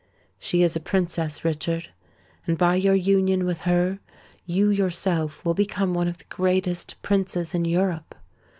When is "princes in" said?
7.03-7.65